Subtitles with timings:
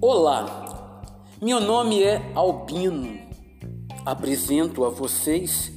[0.00, 0.96] Olá,
[1.42, 3.18] meu nome é Albino.
[4.06, 5.70] Apresento a vocês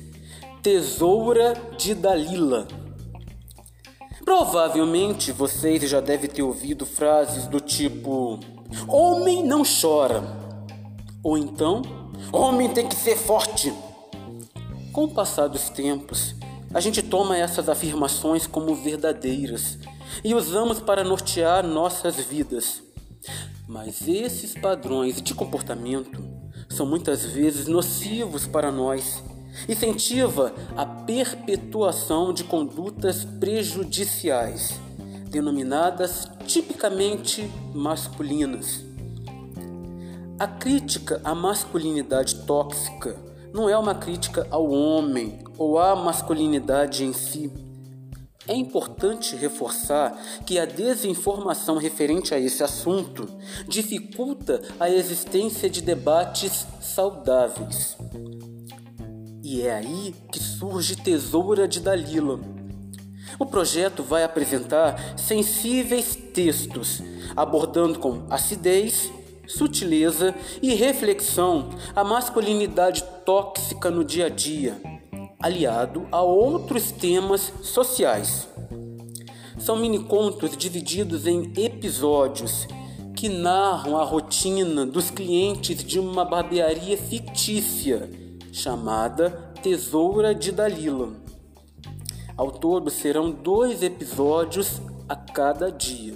[0.61, 2.67] Tesoura de Dalila.
[4.23, 8.39] Provavelmente vocês já devem ter ouvido frases do tipo:
[8.87, 10.23] Homem não chora.
[11.21, 11.81] Ou então,
[12.31, 13.73] Homem tem que ser forte.
[14.93, 16.33] Com o passar dos tempos,
[16.73, 19.77] a gente toma essas afirmações como verdadeiras
[20.23, 22.81] e usamos para nortear nossas vidas.
[23.67, 26.23] Mas esses padrões de comportamento
[26.69, 29.23] são muitas vezes nocivos para nós.
[29.69, 34.79] Incentiva a perpetuação de condutas prejudiciais,
[35.29, 38.83] denominadas tipicamente masculinas.
[40.39, 43.15] A crítica à masculinidade tóxica
[43.53, 47.51] não é uma crítica ao homem ou à masculinidade em si
[48.47, 53.25] é importante reforçar que a desinformação referente a esse assunto
[53.67, 57.97] dificulta a existência de debates saudáveis.
[59.41, 62.39] E é aí que surge Tesoura de Dalila.
[63.39, 67.01] O projeto vai apresentar sensíveis textos,
[67.35, 69.09] abordando com acidez,
[69.47, 74.92] sutileza e reflexão a masculinidade tóxica no dia a dia
[75.43, 78.47] aliado a outros temas sociais.
[79.59, 82.65] São minicontos divididos em episódios
[83.13, 88.09] que narram a rotina dos clientes de uma barbearia fictícia
[88.53, 91.11] chamada Tesoura de Dalila.
[92.37, 96.13] Ao todo serão dois episódios a cada dia.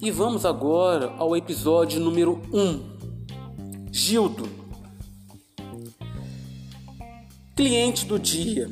[0.00, 2.60] E vamos agora ao episódio número 1.
[2.60, 2.94] Um.
[3.90, 4.63] Gildo
[7.56, 8.68] Cliente do dia.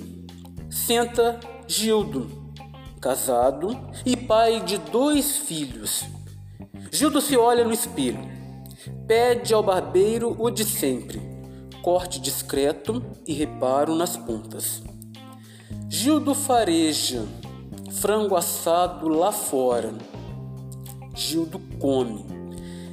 [0.69, 1.39] Senta
[1.69, 2.53] Gildo,
[3.01, 6.05] casado e pai de dois filhos.
[6.91, 8.19] Gildo se olha no espelho.
[9.07, 11.23] Pede ao barbeiro o de sempre:
[11.81, 14.83] corte discreto e reparo nas pontas.
[15.89, 17.25] Gildo fareja
[18.01, 19.95] frango assado lá fora.
[21.15, 22.25] Gildo come,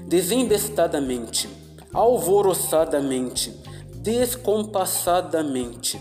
[0.07, 1.50] desembestadamente,
[1.91, 3.69] alvoroçadamente
[4.01, 5.99] descompassadamente.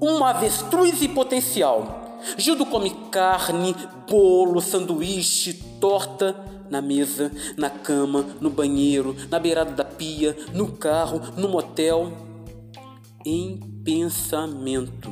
[0.00, 2.18] Um avestruz e potencial.
[2.36, 3.74] Gildo come carne,
[4.08, 6.36] bolo, sanduíche, torta
[6.70, 12.12] na mesa, na cama, no banheiro, na beirada da pia, no carro, no motel.
[13.24, 15.10] Em pensamento.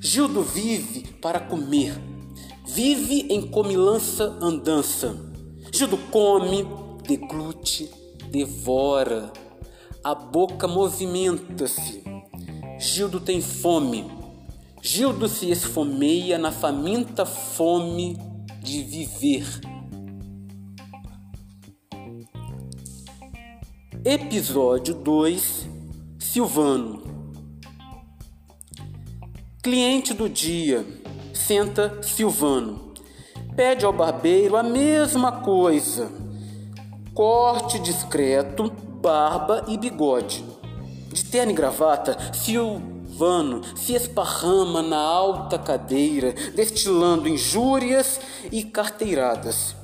[0.00, 1.94] Gildo vive para comer.
[2.66, 5.14] Vive em comilança andança.
[5.70, 6.66] Gildo come,
[7.06, 7.88] deglute,
[8.30, 9.32] devora
[10.04, 12.02] a boca movimenta-se.
[12.78, 14.04] Gildo tem fome.
[14.82, 18.16] Gildo se esfomeia na faminta fome
[18.60, 19.46] de viver.
[24.04, 25.68] Episódio 2
[26.18, 27.04] Silvano
[29.62, 30.84] Cliente do dia
[31.32, 32.94] senta Silvano.
[33.54, 36.10] Pede ao barbeiro a mesma coisa.
[37.14, 40.44] Corte discreto barba e bigode.
[41.12, 48.20] De terno e gravata, Silvano se esparrama na alta cadeira, destilando injúrias
[48.50, 49.74] e carteiradas.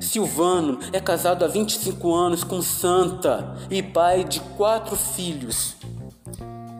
[0.00, 5.76] Silvano é casado há 25 anos com Santa e pai de quatro filhos.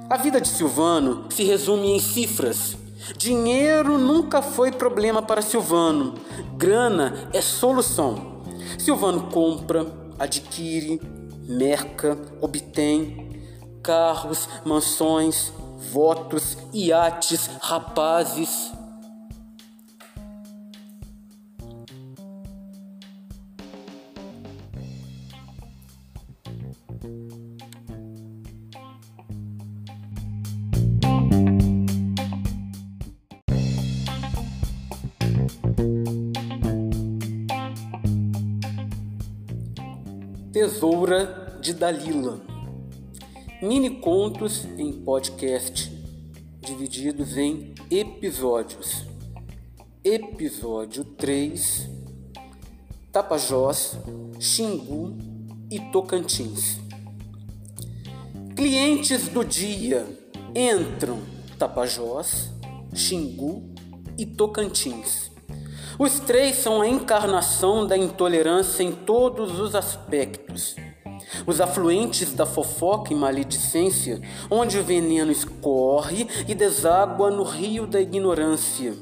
[0.09, 2.77] A vida de Silvano se resume em cifras.
[3.17, 6.15] Dinheiro nunca foi problema para Silvano.
[6.57, 8.43] Grana é solução.
[8.79, 9.87] Silvano compra,
[10.19, 11.01] adquire,
[11.47, 13.43] merca, obtém
[13.83, 15.53] carros, mansões,
[15.93, 18.73] votos, iates, rapazes.
[40.65, 42.41] Tesoura de Dalila.
[43.61, 45.93] Mini contos em podcast,
[46.59, 49.05] divididos em episódios.
[50.03, 51.87] Episódio 3:
[53.13, 53.99] Tapajós,
[54.41, 55.15] Xingu
[55.71, 56.79] e Tocantins.
[58.57, 60.07] Clientes do dia
[60.57, 61.21] entram
[61.59, 62.51] Tapajós,
[62.95, 63.71] Xingu
[64.17, 65.31] e Tocantins.
[65.99, 70.75] Os três são a encarnação da intolerância em todos os aspectos.
[71.47, 74.21] Os afluentes da fofoca e maledicência,
[74.51, 78.93] onde o veneno escorre e deságua no rio da ignorância.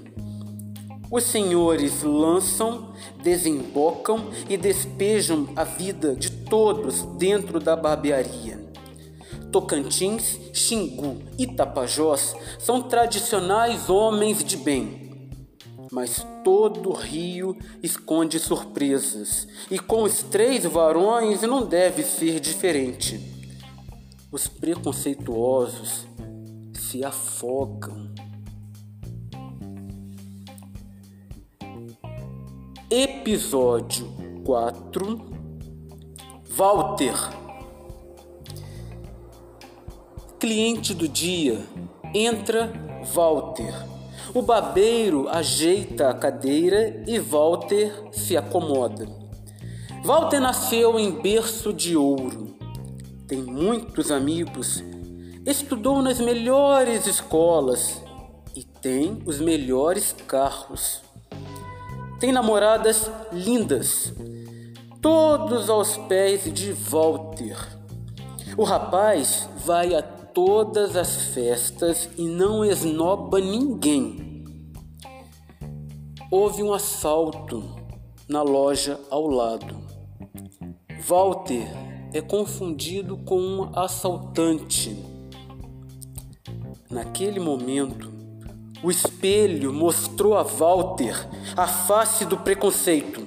[1.10, 2.92] Os senhores lançam,
[3.22, 8.60] desembocam e despejam a vida de todos dentro da barbearia.
[9.50, 15.01] Tocantins, Xingu e Tapajós são tradicionais homens de bem.
[15.92, 23.20] Mas todo rio esconde surpresas, e com os três varões não deve ser diferente.
[24.32, 26.06] Os preconceituosos
[26.72, 28.10] se afogam.
[32.90, 34.10] Episódio
[34.44, 35.20] 4
[36.56, 37.14] Walter
[40.40, 41.64] Cliente do dia
[42.14, 42.72] entra
[43.14, 43.91] Walter.
[44.34, 49.06] O babeiro ajeita a cadeira e Walter se acomoda.
[50.04, 52.56] Walter nasceu em berço de ouro.
[53.28, 54.82] Tem muitos amigos.
[55.44, 58.02] Estudou nas melhores escolas
[58.54, 61.02] e tem os melhores carros
[62.22, 64.14] tem namoradas lindas,
[65.00, 67.56] todos aos pés de Walter.
[68.56, 74.21] O rapaz vai a todas as festas e não esnoba ninguém.
[76.34, 77.62] Houve um assalto
[78.26, 79.76] na loja ao lado.
[81.06, 81.68] Walter
[82.10, 84.96] é confundido com um assaltante.
[86.90, 88.10] Naquele momento,
[88.82, 91.14] o espelho mostrou a Walter
[91.54, 93.20] a face do preconceito.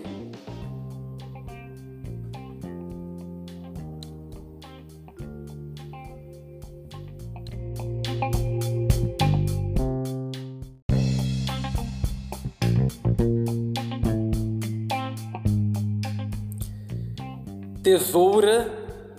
[17.95, 18.69] Tesoura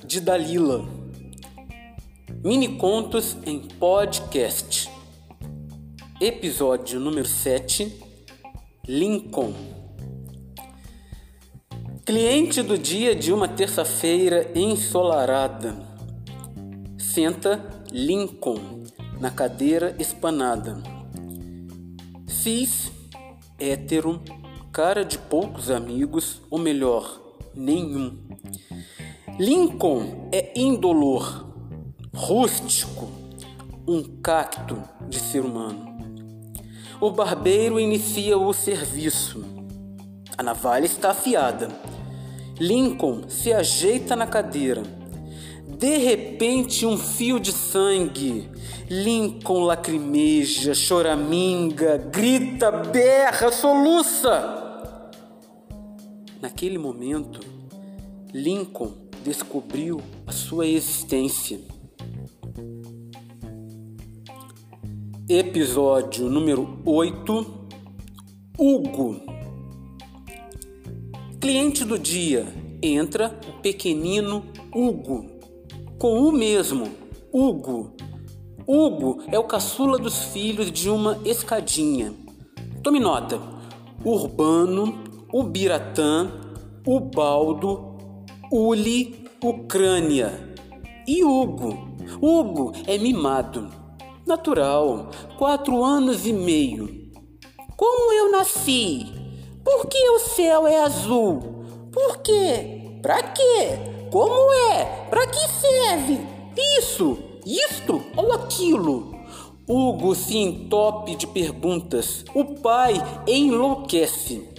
[0.05, 0.84] de Dalila.
[2.44, 4.90] Mini contos em podcast.
[6.20, 7.90] Episódio número 7
[8.87, 9.55] Lincoln
[12.05, 15.75] Cliente do dia de uma terça-feira ensolarada.
[16.99, 18.82] Senta Lincoln
[19.19, 20.82] na cadeira espanada.
[22.28, 22.93] Cis,
[23.58, 24.20] hétero,
[24.70, 27.25] cara de poucos amigos, ou melhor,
[27.56, 28.19] nenhum.
[29.38, 31.47] Lincoln é indolor,
[32.14, 33.08] rústico,
[33.88, 35.97] um cacto de ser humano.
[37.00, 39.44] O barbeiro inicia o serviço.
[40.37, 41.69] A navalha está afiada.
[42.58, 44.82] Lincoln se ajeita na cadeira.
[45.79, 48.50] De repente, um fio de sangue.
[48.88, 54.66] Lincoln lacrimeja, choraminga, grita, berra, soluça.
[56.47, 57.41] Naquele momento,
[58.33, 58.93] Lincoln
[59.25, 61.59] descobriu a sua existência.
[65.29, 67.47] Episódio número 8
[68.57, 69.21] Hugo
[71.41, 72.47] Cliente do dia
[72.81, 75.27] entra o pequenino Hugo.
[75.99, 76.87] Com o mesmo,
[77.33, 77.97] Hugo.
[78.65, 82.15] Hugo é o caçula dos filhos de uma escadinha.
[82.85, 83.41] Tome nota:
[84.05, 86.31] Urbano, Ubiratã,
[86.87, 87.96] Ubaldo,
[88.52, 90.55] Uli, Ucrânia.
[91.06, 91.96] E Hugo.
[92.20, 93.87] Hugo é mimado
[94.26, 95.08] Natural,
[95.38, 97.12] quatro anos e meio.
[97.76, 99.06] Como eu nasci?
[99.62, 101.64] Por que o céu é azul?
[101.92, 102.99] Por quê?
[103.00, 103.78] Pra quê?
[104.11, 105.06] Como é?
[105.09, 106.18] Pra que serve?
[106.76, 107.16] Isso,
[107.47, 109.14] isto ou aquilo?
[109.68, 112.25] Hugo se entope de perguntas.
[112.35, 112.95] O pai
[113.28, 114.56] enlouquece.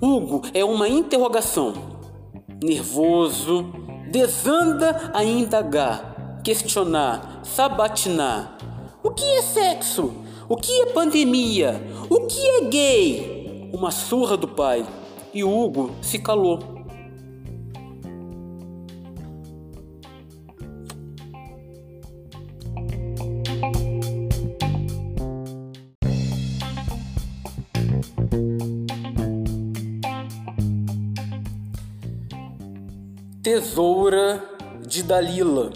[0.00, 1.72] Hugo é uma interrogação.
[2.62, 3.66] Nervoso,
[4.10, 8.58] desanda a indagar, questionar, sabatinar.
[9.02, 10.12] O que é sexo?
[10.48, 11.82] O que é pandemia?
[12.08, 13.70] O que é gay?
[13.72, 14.86] Uma surra do pai.
[15.34, 16.75] E Hugo se calou.
[33.46, 34.42] Tesoura
[34.84, 35.70] de Dalila.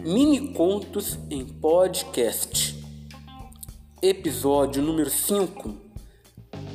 [0.00, 2.84] Mini Contos em Podcast.
[4.02, 5.72] Episódio número 5.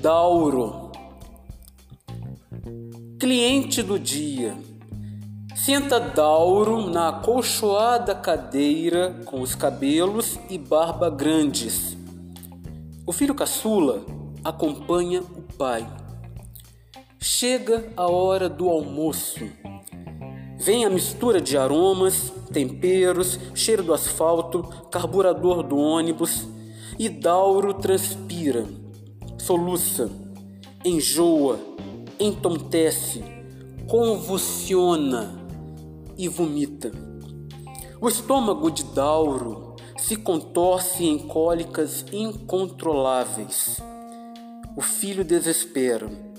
[0.01, 0.93] Dauro.
[3.19, 4.55] Cliente do dia.
[5.53, 11.97] Senta Dauro na acolchoada cadeira com os cabelos e barba grandes.
[13.05, 14.05] O filho caçula
[14.45, 16.00] acompanha o pai.
[17.23, 19.47] Chega a hora do almoço.
[20.57, 26.47] Vem a mistura de aromas, temperos, cheiro do asfalto, carburador do ônibus
[26.97, 28.65] e Dauro transpira.
[29.37, 30.09] soluça,
[30.83, 31.59] enjoa,
[32.19, 33.23] entontece,
[33.87, 35.31] convulsiona
[36.17, 36.91] e vomita.
[38.01, 43.79] O estômago de Dauro se contorce em cólicas incontroláveis.
[44.75, 46.30] O filho desespera.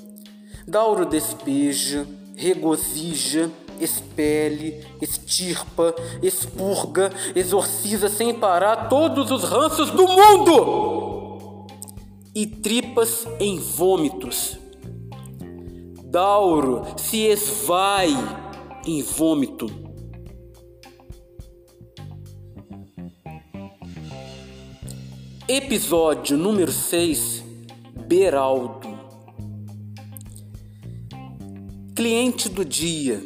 [0.67, 3.51] Dauro despeja, regozija,
[3.81, 11.67] expele, extirpa, expurga, exorciza sem parar todos os ranços do mundo
[12.35, 14.59] e tripas em vômitos.
[16.05, 18.11] Dauro se esvai
[18.87, 19.67] em vômito.
[25.49, 27.45] Episódio número 6
[28.07, 28.92] Beraldo
[32.03, 33.23] Cliente do dia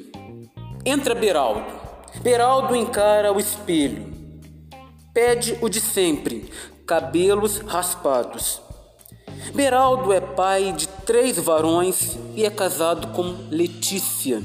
[0.85, 1.65] Entra Beraldo.
[2.21, 4.13] Beraldo encara o espelho.
[5.15, 6.51] Pede o de sempre,
[6.87, 8.61] cabelos raspados.
[9.55, 14.43] Beraldo é pai de três varões e é casado com Letícia.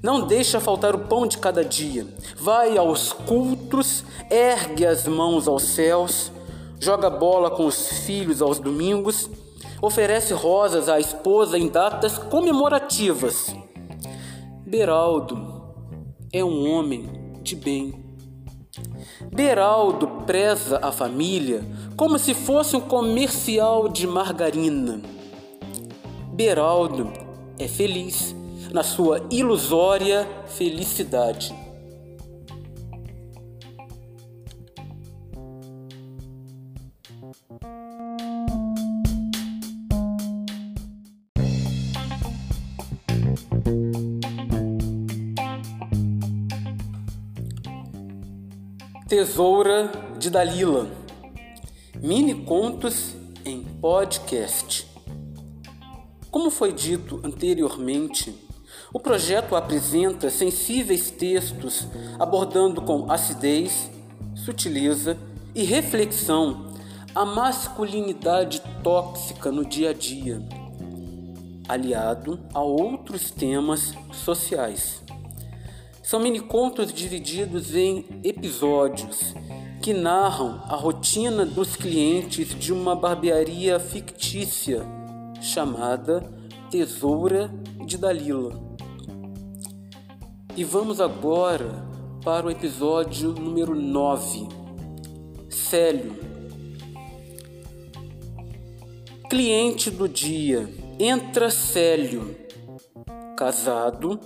[0.00, 2.06] Não deixa faltar o pão de cada dia.
[2.36, 6.30] Vai aos cultos, ergue as mãos aos céus,
[6.78, 9.28] joga bola com os filhos aos domingos,
[9.82, 13.54] oferece rosas à esposa em datas comemorativas.
[14.66, 15.36] Beraldo
[16.32, 17.08] é um homem
[17.42, 17.94] de bem.
[19.32, 21.64] Beraldo preza a família
[21.96, 25.00] como se fosse um comercial de margarina.
[26.32, 27.12] Beraldo
[27.58, 28.34] é feliz
[28.72, 31.54] na sua ilusória felicidade.
[49.20, 50.88] Tesoura de Dalila.
[52.00, 54.86] Mini contos em podcast.
[56.30, 58.34] Como foi dito anteriormente,
[58.90, 61.86] o projeto apresenta sensíveis textos
[62.18, 63.90] abordando com acidez,
[64.34, 65.18] sutileza
[65.54, 66.72] e reflexão
[67.14, 70.40] a masculinidade tóxica no dia a dia,
[71.68, 75.02] aliado a outros temas sociais.
[76.10, 79.32] São minicontos divididos em episódios
[79.80, 84.84] que narram a rotina dos clientes de uma barbearia fictícia
[85.40, 86.28] chamada
[86.68, 87.48] Tesoura
[87.86, 88.60] de Dalila.
[90.56, 91.86] E vamos agora
[92.24, 94.48] para o episódio número 9.
[95.48, 96.18] Célio.
[99.30, 100.68] Cliente do dia.
[100.98, 102.36] Entra Célio.
[103.36, 104.18] Casado,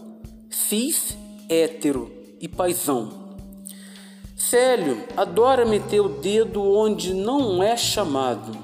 [0.48, 2.10] cis hétero
[2.40, 3.24] e paisão.
[4.36, 8.56] Célio adora meter o dedo onde não é chamado,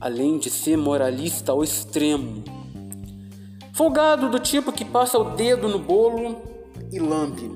[0.00, 2.44] além de ser moralista ao extremo.
[3.72, 6.40] Folgado do tipo que passa o dedo no bolo
[6.92, 7.50] e lambe.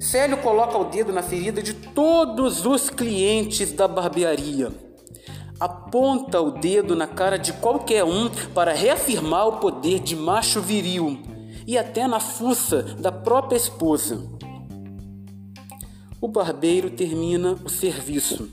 [0.00, 4.72] Célio coloca o dedo na ferida de todos os clientes da barbearia.
[5.60, 11.20] Aponta o dedo na cara de qualquer um para reafirmar o poder de macho viril
[11.66, 14.22] e até na fuça da própria esposa.
[16.20, 18.48] O barbeiro termina o serviço.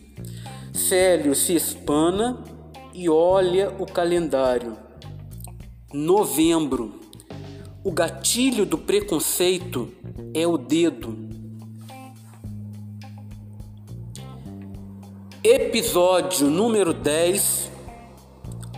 [0.73, 2.43] Célio se espana
[2.93, 4.75] e olha o calendário.
[5.93, 6.99] Novembro.
[7.83, 9.91] O gatilho do preconceito
[10.33, 11.29] é o dedo.
[15.43, 17.71] Episódio número 10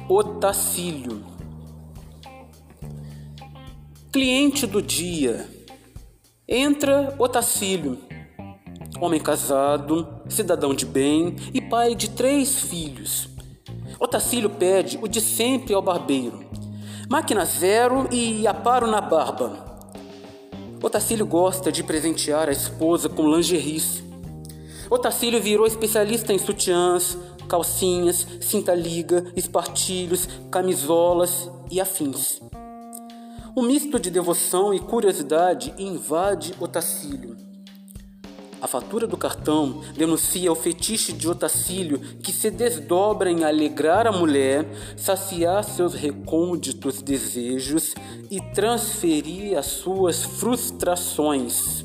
[0.07, 1.30] Otacílio
[4.11, 5.47] Cliente do dia.
[6.45, 7.97] Entra Otacílio,
[8.99, 13.29] homem casado, cidadão de bem e pai de três filhos.
[13.97, 16.43] Otacílio pede o de sempre ao barbeiro:
[17.09, 19.79] máquina zero e aparo na barba.
[20.83, 24.03] Otacílio gosta de presentear a esposa com lingeries.
[24.89, 32.41] Otacílio virou especialista em sutiãs, calcinhas, cinta-liga, espartilhos, camisolas e afins.
[33.55, 37.35] Um misto de devoção e curiosidade invade Otacílio.
[38.61, 44.11] A fatura do cartão denuncia o fetiche de Otacílio que se desdobra em alegrar a
[44.11, 44.65] mulher,
[44.95, 47.93] saciar seus recônditos desejos
[48.29, 51.80] e transferir as suas frustrações.